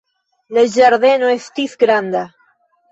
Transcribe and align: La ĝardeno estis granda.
La 0.57 0.63
ĝardeno 0.77 1.31
estis 1.37 1.81
granda. 1.87 2.27